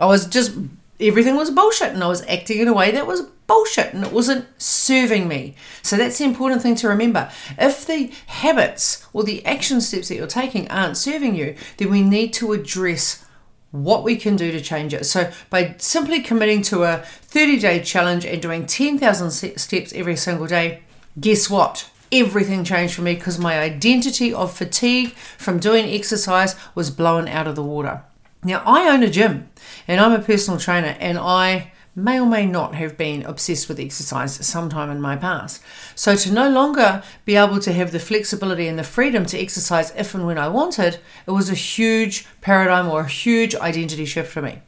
[0.00, 0.56] I was just
[0.98, 4.12] everything was bullshit and I was acting in a way that was bullshit and it
[4.12, 5.54] wasn't serving me.
[5.82, 7.30] So that's the important thing to remember.
[7.58, 12.02] If the habits or the action steps that you're taking aren't serving you, then we
[12.02, 13.24] need to address
[13.70, 15.04] what we can do to change it.
[15.04, 20.46] So, by simply committing to a 30 day challenge and doing 10,000 steps every single
[20.46, 20.82] day,
[21.18, 21.90] guess what?
[22.12, 27.46] everything changed for me because my identity of fatigue from doing exercise was blown out
[27.46, 28.02] of the water.
[28.44, 29.48] Now, I own a gym
[29.88, 33.80] and I'm a personal trainer, and I may or may not have been obsessed with
[33.80, 35.62] exercise sometime in my past.
[35.94, 39.92] So, to no longer be able to have the flexibility and the freedom to exercise
[39.96, 44.30] if and when I wanted, it was a huge paradigm or a huge identity shift
[44.30, 44.60] for me.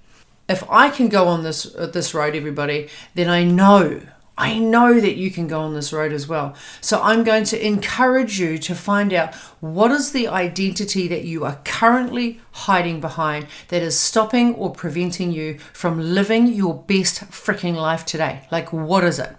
[0.49, 4.01] If I can go on this uh, this road, everybody, then I know
[4.39, 6.55] I know that you can go on this road as well.
[6.81, 11.45] So I'm going to encourage you to find out what is the identity that you
[11.45, 17.75] are currently hiding behind that is stopping or preventing you from living your best freaking
[17.75, 18.47] life today.
[18.53, 19.35] Like, what is it?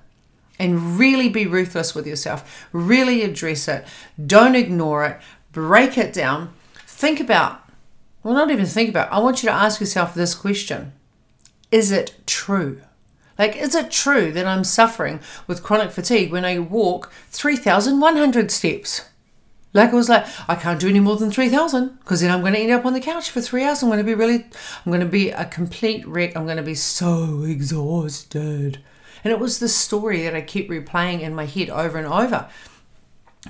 [0.59, 2.67] And really be ruthless with yourself.
[2.73, 3.85] Really address it.
[4.23, 5.17] Don't ignore it.
[5.53, 6.53] Break it down.
[6.85, 7.61] Think about,
[8.21, 10.91] well, not even think about, I want you to ask yourself this question
[11.71, 12.81] Is it true?
[13.39, 19.05] Like, is it true that I'm suffering with chronic fatigue when I walk 3,100 steps?
[19.71, 22.53] Like, I was like, I can't do any more than 3,000 because then I'm going
[22.53, 23.81] to end up on the couch for three hours.
[23.81, 24.45] I'm going to be really,
[24.85, 26.35] I'm going to be a complete wreck.
[26.35, 28.79] I'm going to be so exhausted.
[29.23, 32.49] And it was the story that I kept replaying in my head over and over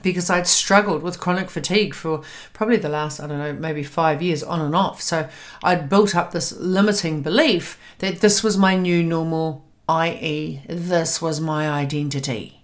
[0.03, 2.21] because I'd struggled with chronic fatigue for
[2.53, 5.01] probably the last, I don't know, maybe five years on and off.
[5.01, 5.27] So
[5.63, 11.41] I'd built up this limiting belief that this was my new normal i.e., this was
[11.41, 12.61] my identity.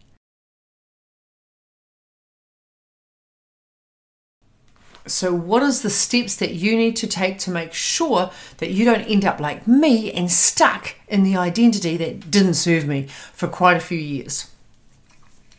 [5.07, 8.85] So, what is the steps that you need to take to make sure that you
[8.85, 13.47] don't end up like me and stuck in the identity that didn't serve me for
[13.47, 14.51] quite a few years?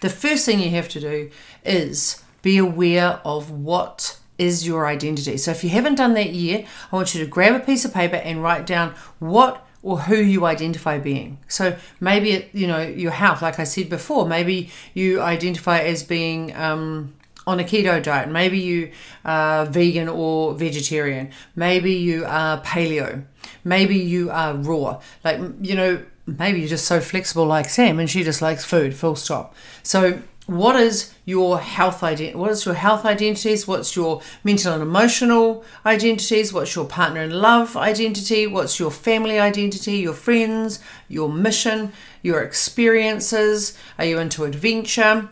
[0.00, 1.31] The first thing you have to do
[1.64, 5.37] is be aware of what is your identity.
[5.37, 7.92] So, if you haven't done that yet, I want you to grab a piece of
[7.94, 11.38] paper and write down what or who you identify being.
[11.46, 14.27] So maybe you know your health, like I said before.
[14.27, 17.14] Maybe you identify as being um,
[17.46, 18.29] on a keto diet.
[18.29, 18.90] Maybe you
[19.25, 21.31] are vegan or vegetarian.
[21.55, 23.25] Maybe you are paleo.
[23.62, 25.01] Maybe you are raw.
[25.22, 28.92] Like you know, maybe you're just so flexible, like Sam, and she just likes food.
[28.92, 29.55] Full stop.
[29.85, 33.67] So what is your health identity what is your health identities?
[33.67, 36.53] What's your mental and emotional identities?
[36.53, 38.47] What's your partner in love identity?
[38.47, 39.99] What's your family identity?
[39.99, 40.79] Your friends?
[41.09, 41.93] Your mission?
[42.23, 43.77] Your experiences?
[43.99, 45.29] Are you into adventure?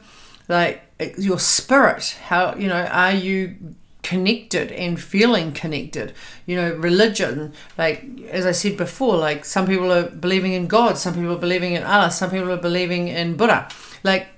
[0.48, 3.56] Like eh, your spirit how you know are you
[4.02, 6.12] connected and feeling connected?
[6.44, 10.98] You know religion like as i said before like some people are believing in god
[10.98, 13.68] some people are believing in allah some people are believing in buddha.
[14.02, 14.33] Like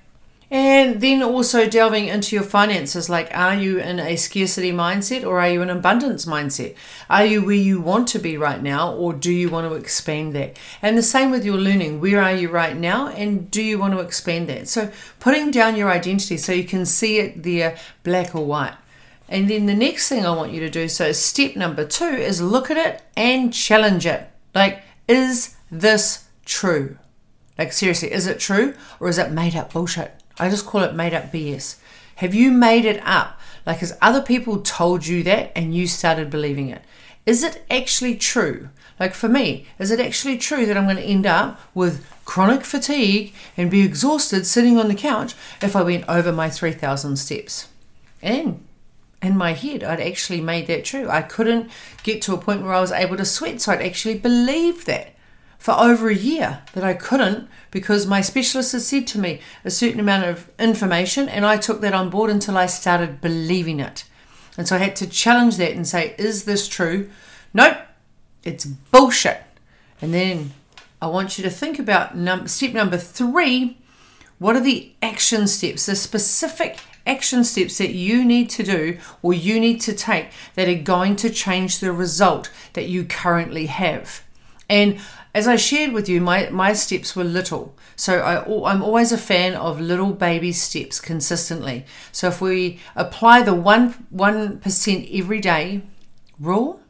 [0.49, 5.41] And then also delving into your finances like, are you in a scarcity mindset or
[5.41, 6.73] are you in an abundance mindset?
[7.09, 10.33] Are you where you want to be right now or do you want to expand
[10.35, 10.57] that?
[10.81, 11.99] And the same with your learning.
[11.99, 14.69] Where are you right now and do you want to expand that?
[14.69, 14.89] So
[15.19, 18.75] putting down your identity so you can see it there black or white.
[19.27, 22.41] And then the next thing I want you to do, so step number two, is
[22.41, 24.29] look at it and challenge it.
[24.55, 26.97] Like, is this true?
[27.57, 30.16] Like, seriously, is it true or is it made up bullshit?
[30.39, 31.77] I just call it made up BS.
[32.15, 33.39] Have you made it up?
[33.65, 36.81] Like, has other people told you that and you started believing it?
[37.25, 38.69] Is it actually true?
[38.99, 42.63] Like for me, is it actually true that I'm going to end up with chronic
[42.63, 47.67] fatigue and be exhausted sitting on the couch if I went over my 3,000 steps?
[48.21, 48.65] And
[49.21, 51.09] in my head, I'd actually made that true.
[51.09, 51.69] I couldn't
[52.03, 55.13] get to a point where I was able to sweat, so I'd actually believe that
[55.57, 59.71] for over a year that I couldn't because my specialist had said to me a
[59.71, 64.05] certain amount of information and I took that on board until I started believing it.
[64.57, 67.09] And so I had to challenge that and say, is this true?
[67.53, 67.77] Nope,
[68.43, 69.41] it's bullshit.
[70.01, 70.53] And then
[71.01, 73.77] I want you to think about num- step number three.
[74.39, 79.33] What are the action steps, the specific action steps that you need to do or
[79.33, 84.23] you need to take that are going to change the result that you currently have?
[84.69, 84.99] And
[85.37, 87.75] as I shared with you, my, my steps were little.
[87.95, 91.85] So I, I'm always a fan of little baby steps consistently.
[92.11, 95.83] So if we apply the 1, 1% every day
[96.39, 96.81] rule,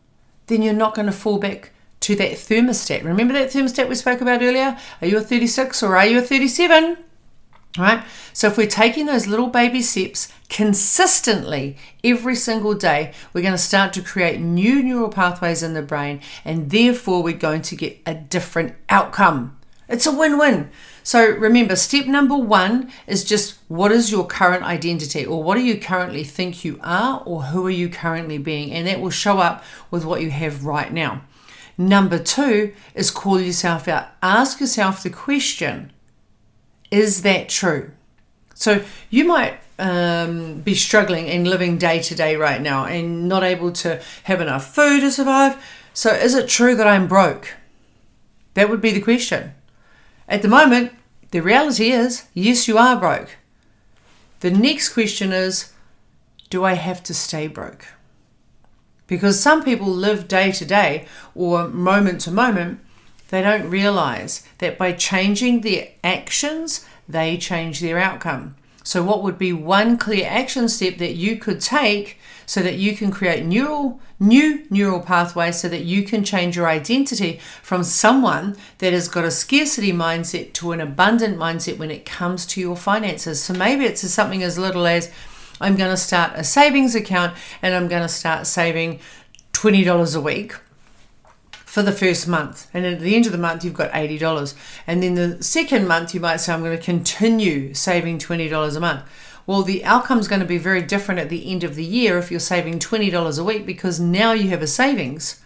[0.45, 3.04] then you're not going to fall back to that thermostat.
[3.04, 4.78] Remember that thermostat we spoke about earlier?
[5.02, 6.98] Are you a 36 or are you a 37?
[7.78, 8.04] Right?
[8.34, 13.58] So if we're taking those little baby steps consistently every single day, we're going to
[13.58, 18.00] start to create new neural pathways in the brain and therefore we're going to get
[18.06, 19.58] a different outcome.
[19.90, 20.70] It's a win-win.
[21.04, 25.64] So remember, step number one is just what is your current identity or what do
[25.64, 28.72] you currently think you are or who are you currently being?
[28.72, 31.22] And that will show up with what you have right now.
[31.78, 34.08] Number two is call yourself out.
[34.22, 35.94] Ask yourself the question
[36.92, 37.92] is that true?
[38.54, 43.44] So you might um, be struggling and living day to day right now and not
[43.44, 45.64] able to have enough food to survive.
[45.94, 47.56] So is it true that I'm broke?
[48.56, 49.54] That would be the question.
[50.28, 50.94] At the moment,
[51.32, 53.38] the reality is yes, you are broke.
[54.40, 55.74] The next question is
[56.50, 57.86] do I have to stay broke?
[59.06, 62.80] Because some people live day to day or moment to moment
[63.30, 68.56] they don't realize that by changing their actions, they change their outcome.
[68.84, 72.96] So, what would be one clear action step that you could take so that you
[72.96, 78.56] can create neural, new neural pathways so that you can change your identity from someone
[78.78, 82.78] that has got a scarcity mindset to an abundant mindset when it comes to your
[82.78, 83.44] finances?
[83.44, 85.12] So, maybe it's something as little as
[85.60, 89.02] I'm going to start a savings account and I'm going to start saving
[89.52, 90.54] $20 a week
[91.78, 92.68] for the first month.
[92.74, 94.56] And at the end of the month, you've got $80.
[94.88, 98.80] And then the second month, you might say, I'm going to continue saving $20 a
[98.80, 99.04] month.
[99.46, 102.18] Well, the outcome is going to be very different at the end of the year
[102.18, 105.40] if you're saving $20 a week because now you have a savings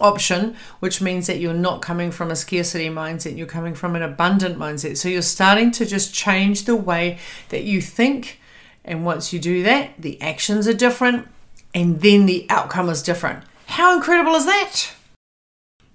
[0.00, 4.02] option, which means that you're not coming from a scarcity mindset, you're coming from an
[4.02, 4.96] abundant mindset.
[4.96, 7.20] So you're starting to just change the way
[7.50, 8.40] that you think.
[8.84, 11.28] And once you do that, the actions are different
[11.72, 13.44] and then the outcome is different.
[13.66, 14.97] How incredible is that?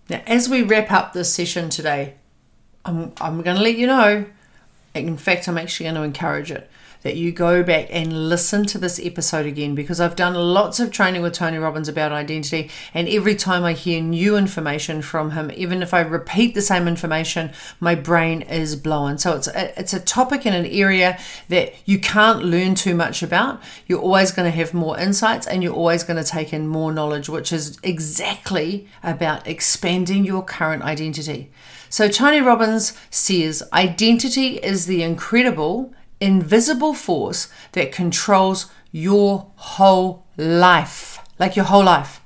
[0.10, 2.16] Now, as we wrap up this session today,
[2.86, 4.26] I'm, I'm going to let you know,
[4.94, 6.70] in fact, I'm actually going to encourage it,
[7.04, 10.92] that you go back and listen to this episode again because I've done lots of
[10.92, 12.72] training with Tony Robbins about identity.
[12.94, 16.88] And every time I hear new information from him, even if I repeat the same
[16.88, 19.18] information, my brain is blown.
[19.18, 23.22] So it's a, it's a topic in an area that you can't learn too much
[23.22, 23.62] about.
[23.86, 26.92] You're always going to have more insights and you're always going to take in more
[26.92, 31.52] knowledge, which is exactly about expanding your current identity.
[31.90, 35.94] So Tony Robbins says identity is the incredible
[36.24, 41.20] invisible force that controls your whole life.
[41.38, 42.22] Like your whole life.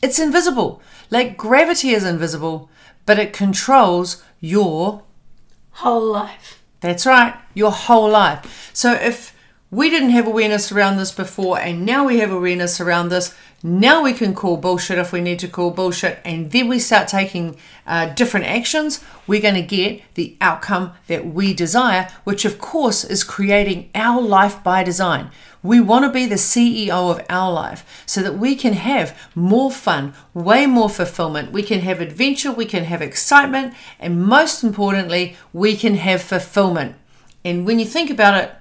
[0.00, 0.80] It's invisible.
[1.10, 2.70] Like gravity is invisible,
[3.04, 5.02] but it controls your
[5.72, 6.62] whole life.
[6.80, 8.70] That's right, your whole life.
[8.72, 9.36] So if
[9.72, 14.02] we didn't have awareness around this before and now we have awareness around this, now
[14.02, 17.56] we can call bullshit if we need to call bullshit, and then we start taking
[17.86, 19.02] uh, different actions.
[19.26, 24.20] We're going to get the outcome that we desire, which of course is creating our
[24.20, 25.30] life by design.
[25.62, 29.70] We want to be the CEO of our life so that we can have more
[29.70, 31.52] fun, way more fulfillment.
[31.52, 36.96] We can have adventure, we can have excitement, and most importantly, we can have fulfillment.
[37.44, 38.54] And when you think about it,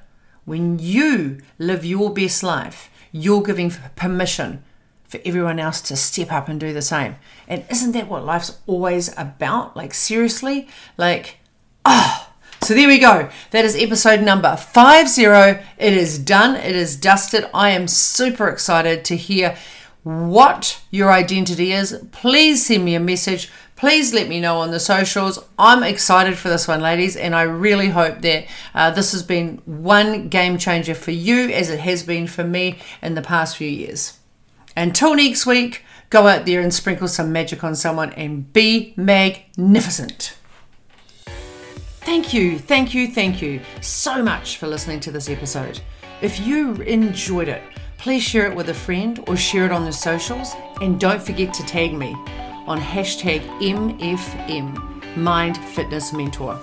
[0.46, 4.64] when you live your best life, you're giving permission
[5.04, 7.18] for everyone else to step up and do the same.
[7.48, 9.76] And isn't that what life's always about?
[9.76, 10.68] Like, seriously?
[10.98, 11.38] Like,
[11.86, 12.28] oh.
[12.62, 13.30] So there we go.
[13.50, 15.24] That is episode number 50.
[15.24, 16.56] It is done.
[16.56, 17.50] It is dusted.
[17.54, 19.58] I am super excited to hear
[20.04, 22.00] what your identity is.
[22.12, 23.52] Please send me a message.
[23.82, 25.44] Please let me know on the socials.
[25.58, 29.60] I'm excited for this one, ladies, and I really hope that uh, this has been
[29.66, 33.68] one game changer for you as it has been for me in the past few
[33.68, 34.20] years.
[34.78, 40.38] Until next week, go out there and sprinkle some magic on someone and be magnificent.
[42.02, 45.82] Thank you, thank you, thank you so much for listening to this episode.
[46.22, 47.64] If you enjoyed it,
[47.98, 51.52] please share it with a friend or share it on the socials and don't forget
[51.56, 52.16] to tag me
[52.68, 56.60] on hashtag MFM Mind Fitness Mentor.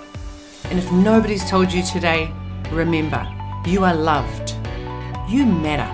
[0.65, 2.31] And if nobody's told you today,
[2.71, 3.27] remember,
[3.65, 4.55] you are loved,
[5.27, 5.91] you matter,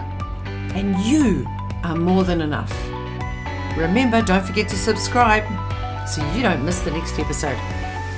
[0.76, 1.45] and you
[1.84, 2.74] are more than enough.
[3.78, 5.43] Remember, don't forget to subscribe
[6.08, 7.58] so you don't miss the next episode.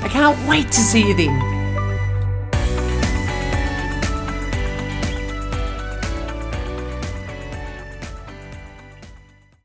[0.01, 1.56] I can't wait to see you then.